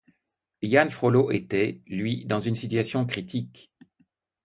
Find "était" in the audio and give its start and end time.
1.29-1.83